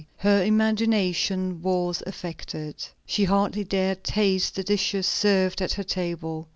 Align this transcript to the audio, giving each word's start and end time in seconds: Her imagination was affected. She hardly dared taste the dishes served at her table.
Her 0.17 0.43
imagination 0.43 1.61
was 1.61 2.01
affected. 2.07 2.83
She 3.05 3.25
hardly 3.25 3.63
dared 3.63 4.03
taste 4.03 4.55
the 4.55 4.63
dishes 4.63 5.05
served 5.05 5.61
at 5.61 5.73
her 5.73 5.83
table. 5.83 6.47